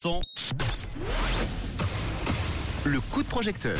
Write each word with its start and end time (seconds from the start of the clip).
Temps. 0.00 0.20
Le 2.86 3.00
coup 3.00 3.22
de 3.22 3.28
projecteur. 3.28 3.78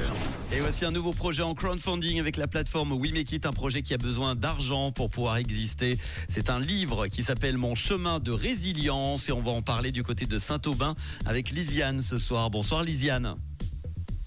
Et 0.52 0.60
voici 0.60 0.84
un 0.84 0.90
nouveau 0.90 1.12
projet 1.12 1.42
en 1.42 1.54
crowdfunding 1.54 2.20
avec 2.20 2.36
la 2.36 2.46
plateforme 2.46 2.92
We 2.92 3.10
Make 3.12 3.32
It, 3.32 3.46
un 3.46 3.54
projet 3.54 3.80
qui 3.80 3.94
a 3.94 3.96
besoin 3.96 4.34
d'argent 4.34 4.92
pour 4.92 5.08
pouvoir 5.08 5.38
exister. 5.38 5.98
C'est 6.28 6.50
un 6.50 6.60
livre 6.60 7.06
qui 7.06 7.22
s'appelle 7.22 7.56
Mon 7.56 7.74
chemin 7.74 8.20
de 8.20 8.32
résilience 8.32 9.30
et 9.30 9.32
on 9.32 9.40
va 9.40 9.52
en 9.52 9.62
parler 9.62 9.92
du 9.92 10.02
côté 10.02 10.26
de 10.26 10.36
Saint-Aubin 10.36 10.94
avec 11.24 11.48
Lisiane 11.52 12.02
ce 12.02 12.18
soir. 12.18 12.50
Bonsoir 12.50 12.84
Lisiane. 12.84 13.36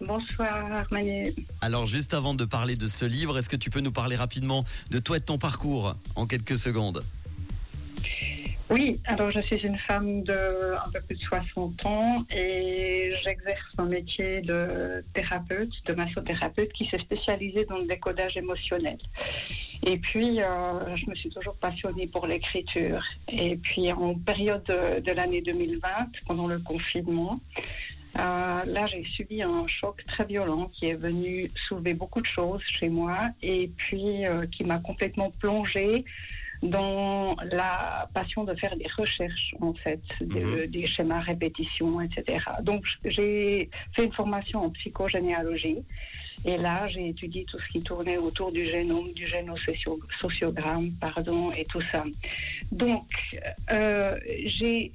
Bonsoir 0.01 0.87
Manu. 0.89 1.25
Alors 1.61 1.85
juste 1.85 2.15
avant 2.15 2.33
de 2.33 2.45
parler 2.45 2.75
de 2.75 2.87
ce 2.87 3.05
livre, 3.05 3.37
est-ce 3.37 3.49
que 3.49 3.55
tu 3.55 3.69
peux 3.69 3.81
nous 3.81 3.91
parler 3.91 4.15
rapidement 4.15 4.65
de 4.89 4.97
toi 4.97 5.17
et 5.17 5.19
de 5.19 5.25
ton 5.25 5.37
parcours 5.37 5.95
en 6.15 6.25
quelques 6.25 6.57
secondes? 6.57 7.03
Oui, 8.73 8.99
alors 9.05 9.29
je 9.31 9.39
suis 9.41 9.57
une 9.57 9.77
femme 9.77 10.23
de 10.23 10.73
un 10.73 10.91
peu 10.91 10.99
plus 11.01 11.15
de 11.15 11.21
60 11.21 11.85
ans 11.85 12.25
et 12.35 13.11
j'exerce 13.23 13.71
un 13.77 13.85
métier 13.85 14.41
de 14.41 15.05
thérapeute, 15.13 15.69
de 15.85 15.93
massothérapeute 15.93 16.73
qui 16.73 16.87
s'est 16.87 16.97
spécialisé 16.97 17.65
dans 17.65 17.77
le 17.77 17.85
décodage 17.85 18.35
émotionnel. 18.35 18.97
Et 19.85 19.99
puis, 19.99 20.41
euh, 20.41 20.95
je 20.95 21.07
me 21.07 21.13
suis 21.13 21.29
toujours 21.29 21.55
passionnée 21.57 22.07
pour 22.07 22.25
l'écriture. 22.25 23.03
Et 23.31 23.57
puis, 23.57 23.91
en 23.91 24.15
période 24.15 24.63
de, 24.65 25.11
l'année 25.11 25.41
2020, 25.41 25.87
pendant 26.25 26.47
le 26.47 26.57
confinement, 26.57 27.39
euh, 28.17 28.65
là, 28.65 28.87
j'ai 28.87 29.03
subi 29.03 29.43
un 29.43 29.67
choc 29.67 30.03
très 30.07 30.25
violent 30.25 30.71
qui 30.73 30.87
est 30.87 30.99
venu 30.99 31.51
soulever 31.67 31.93
beaucoup 31.93 32.21
de 32.21 32.25
choses 32.25 32.63
chez 32.65 32.89
moi 32.89 33.29
et 33.43 33.69
puis 33.77 34.25
euh, 34.25 34.47
qui 34.47 34.63
m'a 34.63 34.79
complètement 34.79 35.29
plongée 35.39 36.05
dans 36.63 37.35
la 37.51 38.09
passion 38.13 38.43
de 38.43 38.55
faire 38.55 38.75
des 38.75 38.87
recherches, 38.97 39.53
en 39.61 39.73
fait, 39.73 40.01
de- 40.21 40.65
des 40.65 40.85
schémas 40.87 41.19
répétitions, 41.19 41.99
etc. 42.01 42.39
Donc, 42.61 42.85
j'ai 43.05 43.69
fait 43.93 44.05
une 44.05 44.13
formation 44.13 44.63
en 44.65 44.69
psychogénéalogie. 44.71 45.79
Et 46.45 46.57
là, 46.57 46.87
j'ai 46.89 47.07
étudié 47.09 47.45
tout 47.45 47.57
ce 47.59 47.67
qui 47.71 47.81
tournait 47.81 48.17
autour 48.17 48.51
du 48.51 48.65
génome, 48.65 49.11
du 49.13 49.25
génosociogramme, 49.25 50.91
pardon, 50.99 51.51
et 51.53 51.65
tout 51.65 51.81
ça. 51.91 52.03
Donc, 52.71 53.07
euh, 53.71 54.17
j'ai 54.45 54.91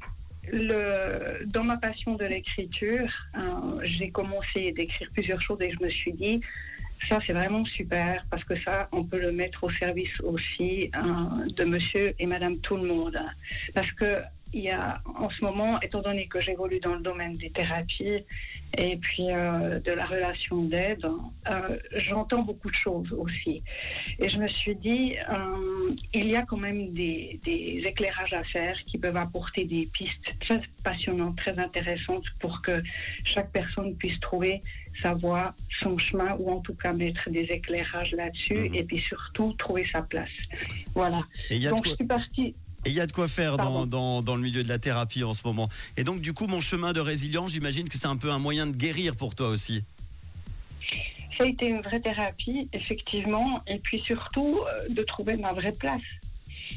le, 0.50 1.44
dans 1.46 1.64
ma 1.64 1.76
passion 1.76 2.14
de 2.16 2.24
l'écriture, 2.24 3.10
euh, 3.36 3.80
j'ai 3.82 4.10
commencé 4.10 4.72
d'écrire 4.72 5.08
plusieurs 5.14 5.40
choses 5.42 5.58
et 5.62 5.70
je 5.72 5.84
me 5.84 5.90
suis 5.90 6.12
dit, 6.12 6.40
ça 7.08 7.18
c'est 7.26 7.32
vraiment 7.32 7.64
super 7.64 8.24
parce 8.30 8.44
que 8.44 8.60
ça, 8.62 8.88
on 8.92 9.04
peut 9.04 9.20
le 9.20 9.32
mettre 9.32 9.64
au 9.64 9.70
service 9.70 10.20
aussi 10.20 10.90
euh, 10.94 11.46
de 11.50 11.64
monsieur 11.64 12.14
et 12.18 12.26
madame 12.26 12.56
tout 12.60 12.76
le 12.76 12.86
monde. 12.86 13.18
Parce 13.74 13.90
que 13.92 14.22
il 14.54 14.62
y 14.62 14.70
a 14.70 15.02
en 15.04 15.28
ce 15.28 15.44
moment, 15.44 15.78
étant 15.80 16.00
donné 16.00 16.26
que 16.26 16.40
j'évolue 16.40 16.80
dans 16.80 16.94
le 16.94 17.02
domaine 17.02 17.32
des 17.32 17.50
thérapies 17.50 18.24
et 18.76 18.96
puis 18.96 19.30
euh, 19.30 19.78
de 19.80 19.92
la 19.92 20.06
relation 20.06 20.62
d'aide, 20.62 21.06
euh, 21.50 21.78
j'entends 21.96 22.42
beaucoup 22.42 22.70
de 22.70 22.74
choses 22.74 23.12
aussi. 23.12 23.62
Et 24.18 24.28
je 24.28 24.38
me 24.38 24.48
suis 24.48 24.76
dit, 24.76 25.16
il 26.14 26.28
y 26.28 26.36
a 26.36 26.42
quand 26.42 26.56
même 26.56 26.90
des, 26.92 27.40
des 27.44 27.82
éclairages 27.86 28.32
à 28.32 28.44
faire 28.44 28.76
qui 28.86 28.98
peuvent 28.98 29.16
apporter 29.16 29.64
des 29.64 29.88
pistes 29.92 30.34
très 30.40 30.60
passionnantes, 30.82 31.36
très 31.36 31.58
intéressantes 31.58 32.24
pour 32.40 32.60
que 32.62 32.82
chaque 33.24 33.50
personne 33.52 33.96
puisse 33.96 34.18
trouver 34.20 34.60
sa 35.02 35.14
voie, 35.14 35.54
son 35.80 35.96
chemin, 35.98 36.34
ou 36.38 36.50
en 36.50 36.60
tout 36.60 36.74
cas 36.74 36.92
mettre 36.92 37.30
des 37.30 37.42
éclairages 37.50 38.12
là-dessus, 38.12 38.54
Mhm. 38.68 38.74
et 38.74 38.84
puis 38.84 38.98
surtout 38.98 39.52
trouver 39.54 39.86
sa 39.92 40.02
place. 40.02 40.28
Voilà. 40.94 41.22
Et 41.50 41.56
il 41.56 41.62
y 41.62 41.66
a 41.66 41.70
de 41.70 41.76
Donc 41.76 41.84
quoi, 41.84 41.92
je 41.92 41.96
suis 41.96 42.06
partie. 42.06 42.54
et 42.84 42.90
il 42.90 42.92
y 42.94 43.00
a 43.00 43.06
de 43.06 43.12
quoi 43.12 43.28
faire 43.28 43.56
dans, 43.58 43.86
dans, 43.86 44.22
dans 44.22 44.34
le 44.36 44.42
milieu 44.42 44.62
de 44.64 44.68
la 44.68 44.78
thérapie 44.78 45.22
en 45.22 45.34
ce 45.34 45.42
moment. 45.46 45.68
Et 45.96 46.02
donc 46.04 46.20
du 46.20 46.32
coup, 46.32 46.46
mon 46.48 46.60
chemin 46.60 46.92
de 46.92 47.00
résilience, 47.00 47.52
j'imagine 47.52 47.88
que 47.88 47.96
c'est 47.98 48.06
un 48.08 48.16
peu 48.16 48.30
un 48.32 48.38
moyen 48.38 48.66
de 48.66 48.76
guérir 48.76 49.14
pour 49.16 49.34
toi 49.36 49.48
aussi. 49.48 49.84
Ça 51.38 51.44
a 51.44 51.46
été 51.46 51.68
une 51.68 51.80
vraie 51.82 52.00
thérapie, 52.00 52.68
effectivement, 52.72 53.62
et 53.68 53.78
puis 53.78 54.00
surtout 54.00 54.58
euh, 54.58 54.88
de 54.92 55.02
trouver 55.04 55.36
ma 55.36 55.52
vraie 55.52 55.72
place. 55.72 56.02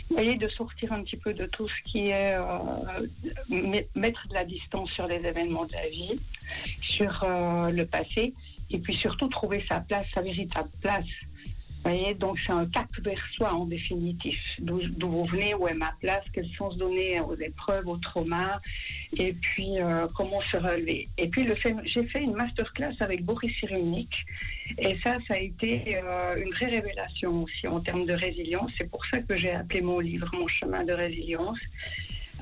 Vous 0.10 0.16
voyez, 0.16 0.36
de 0.36 0.48
sortir 0.50 0.94
un 0.94 1.02
petit 1.04 1.18
peu 1.18 1.34
de 1.34 1.46
tout 1.48 1.68
ce 1.68 1.92
qui 1.92 2.10
est 2.10 2.36
euh, 2.36 3.08
met- 3.50 3.88
mettre 3.96 4.28
de 4.30 4.34
la 4.36 4.46
distance 4.46 4.90
sur 4.92 5.08
les 5.08 5.26
événements 5.26 5.66
de 5.66 5.74
la 5.74 5.90
vie, 5.90 6.20
sur 6.82 7.24
euh, 7.24 7.72
le 7.72 7.86
passé, 7.86 8.34
et 8.70 8.78
puis 8.80 8.94
surtout 8.96 9.28
trouver 9.28 9.66
sa 9.68 9.80
place, 9.82 10.06
sa 10.14 10.22
véritable 10.22 10.70
place. 10.82 11.06
Voyez, 11.84 12.14
donc 12.14 12.38
c'est 12.40 12.52
un 12.52 12.68
cap 12.68 12.88
vers 13.04 13.24
soi 13.36 13.54
en 13.54 13.66
définitif. 13.66 14.40
D'où 14.60 14.82
vous 15.00 15.26
venez, 15.26 15.56
où 15.56 15.68
est 15.68 15.74
ma 15.74 15.94
place, 16.00 16.24
quel 16.32 16.48
sens 16.56 16.78
donner 16.78 17.20
aux 17.20 17.36
épreuves, 17.36 17.88
aux 17.88 17.98
traumas, 17.98 18.60
et 19.18 19.34
puis 19.34 19.80
euh, 19.80 20.06
comment 20.16 20.42
se 20.42 20.58
relever. 20.58 21.08
Et 21.18 21.28
puis 21.28 21.48
j'ai 21.86 22.04
fait 22.04 22.22
une 22.22 22.34
masterclass 22.34 22.94
avec 23.00 23.26
Boris 23.26 23.52
Cyrulnik, 23.60 24.14
et 24.78 24.96
ça, 25.04 25.18
ça 25.28 25.34
a 25.34 25.38
été 25.38 25.98
euh, 25.98 26.36
une 26.44 26.52
vraie 26.54 26.68
révélation 26.68 27.44
aussi 27.44 27.68
en 27.68 27.80
termes 27.80 28.06
de 28.06 28.14
résilience. 28.14 28.72
C'est 28.78 28.90
pour 28.90 29.04
ça 29.08 29.20
que 29.20 29.36
j'ai 29.36 29.52
appelé 29.52 29.82
mon 29.82 30.00
livre 30.00 30.30
Mon 30.34 30.48
chemin 30.48 30.84
de 30.84 30.94
résilience. 30.94 31.60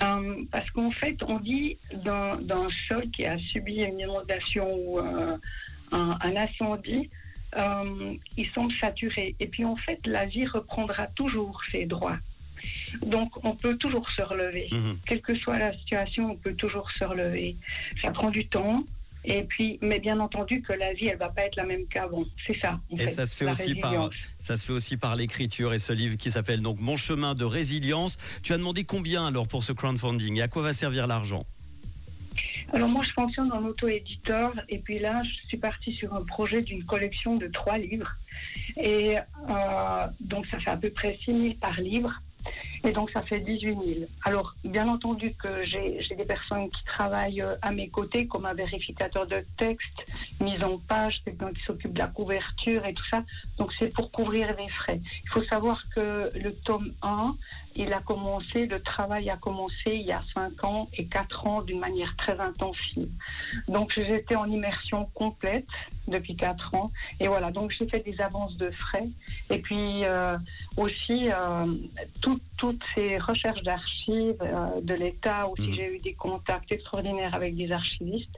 Euh, 0.03 0.43
parce 0.51 0.69
qu'en 0.71 0.91
fait, 0.91 1.15
on 1.23 1.39
dit 1.39 1.77
d'un 1.93 2.67
sol 2.87 3.03
qui 3.11 3.25
a 3.25 3.37
subi 3.37 3.83
une 3.83 3.99
inondation 3.99 4.67
ou 4.85 4.99
un 4.99 6.35
incendie, 6.35 7.09
euh, 7.57 8.13
il 8.37 8.49
semble 8.51 8.73
saturé. 8.75 9.35
Et 9.39 9.47
puis 9.47 9.65
en 9.65 9.75
fait, 9.75 9.99
la 10.05 10.25
vie 10.25 10.45
reprendra 10.45 11.07
toujours 11.07 11.61
ses 11.71 11.85
droits. 11.85 12.17
Donc 13.01 13.31
on 13.43 13.55
peut 13.55 13.77
toujours 13.77 14.09
se 14.09 14.21
relever. 14.21 14.67
Mhm. 14.71 14.99
Quelle 15.05 15.21
que 15.21 15.35
soit 15.37 15.59
la 15.59 15.77
situation, 15.77 16.31
on 16.31 16.35
peut 16.35 16.55
toujours 16.55 16.89
se 16.97 17.03
relever. 17.03 17.57
Ça 18.03 18.11
prend 18.11 18.29
du 18.29 18.47
temps. 18.47 18.83
Et 19.25 19.43
puis, 19.43 19.77
mais 19.81 19.99
bien 19.99 20.17
entendu 20.21 20.61
que 20.61 20.71
la 20.71 20.93
vie, 20.93 21.07
elle 21.07 21.17
va 21.17 21.27
pas 21.27 21.41
être 21.41 21.57
la 21.57 21.65
même 21.65 21.85
qu'avant. 21.87 22.23
C'est 22.47 22.57
ça. 22.61 22.79
En 22.89 22.95
Et 22.95 22.99
fait, 23.01 23.11
ça 23.11 23.27
se 23.27 23.35
fait 23.35 23.51
aussi 23.51 23.75
par 23.75 24.09
ça 24.37 24.55
se 24.55 24.65
fait 24.65 24.71
aussi 24.71 24.95
par 24.95 25.17
l'écriture 25.17 25.73
et 25.73 25.79
ce 25.79 25.91
livre 25.91 26.15
qui 26.15 26.31
s'appelle 26.31 26.61
donc 26.61 26.79
Mon 26.79 26.95
chemin 26.95 27.35
de 27.35 27.43
résilience. 27.43 28.17
Tu 28.43 28.53
as 28.53 28.57
demandé 28.57 28.85
combien 28.85 29.25
alors 29.27 29.47
pour 29.47 29.63
ce 29.65 29.73
crowdfunding 29.73 30.37
et 30.37 30.41
à 30.41 30.47
quoi 30.47 30.61
va 30.63 30.73
servir 30.73 31.05
l'argent? 31.05 31.45
Alors 32.71 32.89
moi, 32.89 33.01
je 33.03 33.11
fonctionne 33.11 33.51
en 33.51 33.63
auto-éditeur 33.65 34.53
et 34.69 34.79
puis 34.79 34.99
là, 34.99 35.23
je 35.23 35.47
suis 35.47 35.57
partie 35.57 35.91
sur 35.93 36.13
un 36.13 36.23
projet 36.23 36.61
d'une 36.61 36.85
collection 36.85 37.35
de 37.35 37.47
trois 37.47 37.77
livres. 37.77 38.15
Et 38.77 39.17
euh, 39.17 40.07
donc, 40.19 40.45
ça 40.47 40.59
fait 40.59 40.69
à 40.69 40.77
peu 40.77 40.91
près 40.91 41.17
6 41.25 41.41
000 41.41 41.53
par 41.55 41.79
livre. 41.81 42.21
Et 42.83 42.91
donc, 42.91 43.11
ça 43.11 43.21
fait 43.23 43.39
18 43.39 43.67
000. 43.67 43.79
Alors, 44.23 44.55
bien 44.63 44.87
entendu 44.87 45.31
que 45.35 45.63
j'ai 45.63 46.15
des 46.15 46.25
personnes 46.25 46.69
qui 46.69 46.83
travaillent 46.85 47.41
euh, 47.41 47.55
à 47.61 47.71
mes 47.71 47.89
côtés, 47.89 48.27
comme 48.27 48.45
un 48.45 48.53
vérificateur 48.53 49.27
de 49.27 49.43
texte, 49.57 50.11
mise 50.39 50.63
en 50.63 50.77
page, 50.77 51.21
quelqu'un 51.25 51.51
qui 51.51 51.61
s'occupe 51.63 51.93
de 51.93 51.99
la 51.99 52.07
couverture 52.07 52.85
et 52.85 52.93
tout 52.93 53.05
ça. 53.11 53.23
Donc, 53.57 53.71
c'est 53.77 53.93
pour 53.93 54.11
couvrir 54.11 54.55
les 54.57 54.69
frais. 54.69 55.01
Il 55.23 55.29
faut 55.29 55.43
savoir 55.45 55.81
que 55.93 56.29
le 56.37 56.53
tome 56.63 56.93
1, 57.01 57.35
il 57.75 57.93
a 57.93 57.99
commencé, 57.99 58.65
le 58.65 58.81
travail 58.81 59.29
a 59.29 59.37
commencé 59.37 59.73
il 59.85 60.05
y 60.05 60.11
a 60.11 60.23
5 60.33 60.63
ans 60.63 60.89
et 60.93 61.05
4 61.05 61.47
ans 61.47 61.61
d'une 61.61 61.79
manière 61.79 62.15
très 62.17 62.39
intensive. 62.39 63.09
Donc, 63.67 63.93
j'étais 63.95 64.35
en 64.35 64.45
immersion 64.45 65.05
complète 65.13 65.67
depuis 66.09 66.35
4 66.35 66.73
ans. 66.75 66.91
Et 67.19 67.27
voilà, 67.27 67.51
donc 67.51 67.71
j'ai 67.71 67.87
fait 67.87 67.99
des 67.99 68.19
avances 68.21 68.57
de 68.57 68.69
frais. 68.71 69.07
Et 69.49 69.59
puis 69.59 70.03
euh, 70.05 70.37
aussi, 70.77 71.29
euh, 71.31 71.65
tout- 72.21 72.39
toutes 72.57 72.81
ces 72.95 73.17
recherches 73.17 73.63
d'archives 73.63 74.35
euh, 74.41 74.81
de 74.81 74.93
l'État, 74.95 75.47
aussi 75.47 75.69
Mhm. 75.69 75.75
j'ai 75.75 75.95
eu 75.95 75.99
des 75.99 76.13
contacts 76.13 76.71
extraordinaires 76.71 77.33
avec 77.33 77.55
des 77.55 77.71
archivistes. 77.71 78.35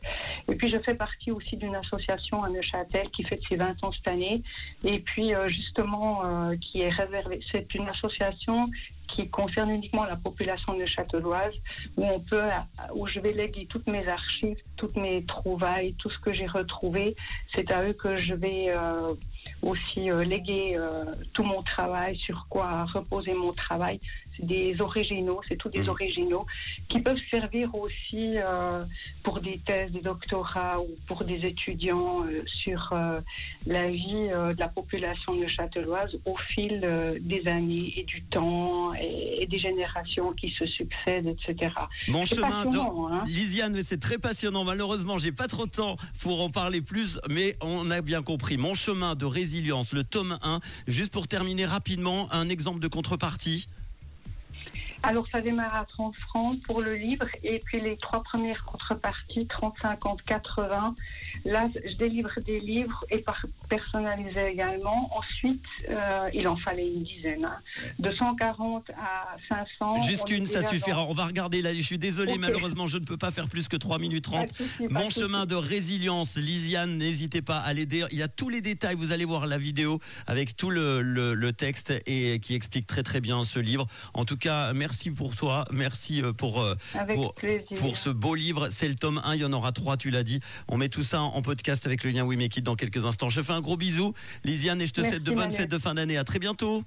Et 0.49 0.55
puis 0.55 0.69
je 0.69 0.77
fais 0.79 0.93
partie 0.95 1.31
aussi 1.31 1.57
d'une 1.57 1.75
association 1.75 2.41
à 2.43 2.49
Neuchâtel 2.49 3.09
qui 3.11 3.23
fête 3.23 3.41
ses 3.49 3.55
20 3.55 3.83
ans 3.83 3.91
cette 3.91 4.07
année. 4.07 4.41
Et 4.83 4.99
puis 4.99 5.31
justement, 5.47 6.21
qui 6.59 6.81
est 6.81 6.89
réservée, 6.89 7.39
c'est 7.51 7.73
une 7.75 7.87
association 7.89 8.69
qui 9.11 9.29
concerne 9.29 9.69
uniquement 9.71 10.05
la 10.05 10.15
population 10.15 10.73
neuchâteloise, 10.73 11.53
où 11.97 12.05
on 12.05 12.19
peut, 12.19 12.49
où 12.95 13.07
je 13.07 13.19
vais 13.19 13.33
léguer 13.33 13.67
toutes 13.69 13.87
mes 13.87 14.07
archives, 14.07 14.57
toutes 14.77 14.95
mes 14.95 15.23
trouvailles, 15.25 15.93
tout 15.95 16.09
ce 16.09 16.19
que 16.19 16.33
j'ai 16.33 16.47
retrouvé. 16.47 17.15
C'est 17.53 17.71
à 17.71 17.85
eux 17.87 17.93
que 17.93 18.17
je 18.17 18.33
vais 18.33 18.67
euh, 18.69 19.13
aussi 19.61 20.09
euh, 20.09 20.23
léguer 20.23 20.75
euh, 20.75 21.05
tout 21.33 21.43
mon 21.43 21.61
travail, 21.61 22.17
sur 22.17 22.47
quoi 22.49 22.85
reposer 22.85 23.33
mon 23.33 23.51
travail. 23.51 23.99
Des 24.41 24.79
originaux, 24.81 25.41
c'est 25.47 25.55
tous 25.55 25.69
des 25.69 25.81
Mhm. 25.81 25.89
originaux 25.89 26.45
qui 26.89 26.99
peuvent 26.99 27.19
servir 27.29 27.73
aussi 27.75 28.37
euh, 28.37 28.83
pour 29.23 29.39
des 29.39 29.59
thèses, 29.65 29.91
des 29.91 30.01
doctorats 30.01 30.79
ou 30.81 30.87
pour 31.07 31.23
des 31.23 31.45
étudiants 31.45 32.25
euh, 32.25 32.43
sur 32.63 32.89
euh, 32.91 33.19
la 33.67 33.87
vie 33.89 34.27
de 34.29 34.59
la 34.59 34.67
population 34.67 35.35
neuchâteloise 35.35 36.17
au 36.25 36.35
fil 36.53 36.79
des 37.21 37.47
années 37.47 37.93
et 37.95 38.03
du 38.03 38.23
temps 38.23 38.93
et, 38.95 39.43
et 39.43 39.45
des 39.47 39.59
générations 39.59 40.33
qui 40.33 40.49
se 40.57 40.65
succèdent, 40.65 41.27
etc. 41.27 41.73
Mon 42.07 42.25
chemin 42.25 42.61
de 42.61 42.65
passionnant, 42.65 43.07
hein. 43.11 43.23
Lisiane, 43.25 43.81
c'est 43.83 43.99
très 43.99 44.17
passionnant. 44.17 44.63
Malheureusement, 44.63 45.17
j'ai 45.19 45.31
pas 45.31 45.47
trop 45.47 45.65
de 45.67 45.71
temps 45.71 45.95
pour 46.21 46.43
en 46.43 46.49
parler 46.49 46.81
plus, 46.81 47.19
mais 47.29 47.55
on 47.61 47.91
a 47.91 48.01
bien 48.01 48.21
compris. 48.23 48.57
Mon 48.57 48.73
chemin 48.73 49.15
de 49.15 49.25
résilience, 49.25 49.93
le 49.93 50.03
tome 50.03 50.37
1. 50.41 50.59
Juste 50.87 51.13
pour 51.13 51.27
terminer 51.27 51.65
rapidement, 51.65 52.27
un 52.31 52.49
exemple 52.49 52.79
de 52.79 52.87
contrepartie. 52.87 53.67
Alors, 55.03 55.25
ça 55.31 55.41
démarre 55.41 55.75
à 55.75 55.85
30 55.85 56.15
francs 56.15 56.61
pour 56.63 56.81
le 56.81 56.95
livre 56.95 57.25
et 57.43 57.59
puis 57.65 57.81
les 57.81 57.97
trois 57.97 58.21
premières 58.21 58.63
contreparties, 58.65 59.47
30, 59.47 59.73
50, 59.81 60.21
80. 60.23 60.93
Là, 61.45 61.69
je 61.73 61.97
délivre 61.97 62.29
des 62.45 62.59
livres 62.59 63.03
et 63.09 63.17
par 63.17 63.45
personnalisés 63.67 64.47
également. 64.47 65.09
Ensuite, 65.17 65.63
euh, 65.89 66.29
il 66.33 66.47
en 66.47 66.55
fallait 66.57 66.87
une 66.87 67.03
dizaine. 67.03 67.45
Hein. 67.45 67.57
De 67.97 68.13
140 68.13 68.91
à 68.91 69.37
500. 69.79 70.03
Juste 70.03 70.29
une, 70.29 70.45
ça 70.45 70.61
suffira. 70.61 71.03
On 71.05 71.13
va 71.13 71.25
regarder 71.25 71.63
là. 71.63 71.73
Je 71.73 71.79
suis 71.79 71.97
désolé, 71.97 72.37
malheureusement, 72.37 72.85
je 72.85 72.97
ne 72.97 73.05
peux 73.05 73.17
pas 73.17 73.31
faire 73.31 73.47
plus 73.47 73.67
que 73.67 73.77
3 73.77 73.97
minutes 73.97 74.25
30. 74.25 74.49
Mon 74.91 75.09
chemin 75.09 75.47
de 75.47 75.55
résilience, 75.55 76.37
Lisiane, 76.37 76.97
n'hésitez 76.97 77.41
pas 77.41 77.57
à 77.57 77.73
l'aider. 77.73 78.05
Il 78.11 78.19
y 78.19 78.23
a 78.23 78.27
tous 78.27 78.49
les 78.49 78.61
détails. 78.61 78.95
Vous 78.95 79.11
allez 79.11 79.25
voir 79.25 79.47
la 79.47 79.57
vidéo 79.57 79.99
avec 80.27 80.55
tout 80.55 80.69
le, 80.69 81.01
le 81.01 81.53
texte 81.53 81.91
et 82.05 82.39
qui 82.39 82.53
explique 82.53 82.85
très 82.85 83.03
très 83.03 83.19
bien 83.19 83.43
ce 83.43 83.57
livre. 83.59 83.87
En 84.13 84.25
tout 84.25 84.37
cas, 84.37 84.73
merci 84.73 84.90
merci 84.91 85.11
pour 85.11 85.37
toi. 85.37 85.63
Merci 85.71 86.21
euh, 86.21 86.33
pour, 86.33 86.61
euh, 86.61 86.75
pour, 87.79 87.95
ce 87.95 88.09
beau 88.09 88.35
livre. 88.35 88.67
C'est 88.69 88.89
le 88.89 88.95
tome 88.95 89.21
1. 89.23 89.35
Il 89.35 89.41
y 89.41 89.45
en 89.45 89.53
aura 89.53 89.71
3, 89.71 89.95
tu 89.95 90.09
l'as 90.09 90.23
dit. 90.23 90.41
On 90.67 90.77
met 90.77 90.89
tout 90.89 91.01
ça 91.03 91.21
en 91.21 91.41
podcast 91.41 91.85
avec 91.85 92.03
le 92.03 92.11
lien 92.11 92.25
We 92.25 92.37
Make 92.37 92.57
It 92.57 92.65
dans 92.65 92.75
quelques 92.75 93.05
instants. 93.05 93.29
Je 93.29 93.41
fais 93.41 93.53
un 93.53 93.61
gros 93.61 93.77
bisou, 93.77 94.13
Lisiane, 94.43 94.81
et 94.81 94.87
je 94.87 94.91
te 94.91 95.01
souhaite 95.01 95.23
de 95.23 95.31
bonnes 95.31 95.53
fêtes 95.53 95.71
de 95.71 95.79
fin 95.79 95.93
d'année. 95.93 96.17
À 96.17 96.25
très 96.25 96.39
bientôt. 96.39 96.83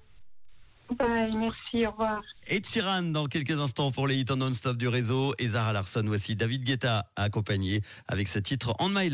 merci, 1.00 1.86
au 1.86 1.92
revoir. 1.92 2.20
Et 2.50 2.60
Chiran 2.60 3.04
dans 3.04 3.24
quelques 3.24 3.58
instants 3.58 3.90
pour 3.90 4.06
les 4.06 4.16
hits 4.16 4.26
en 4.30 4.36
non-stop 4.36 4.76
du 4.76 4.88
réseau. 4.88 5.34
Et 5.38 5.48
Zara 5.48 5.72
Larson, 5.72 6.04
voici 6.04 6.36
David 6.36 6.64
Guetta 6.64 7.06
accompagné 7.16 7.80
avec 8.06 8.28
ce 8.28 8.38
titre 8.38 8.74
On 8.80 8.90
My 8.90 9.08